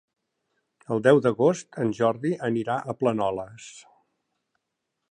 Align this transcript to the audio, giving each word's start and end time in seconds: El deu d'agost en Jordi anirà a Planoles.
El 0.95 1.03
deu 1.07 1.21
d'agost 1.25 1.79
en 1.83 1.93
Jordi 1.99 2.33
anirà 2.51 2.79
a 2.79 2.97
Planoles. 3.03 3.71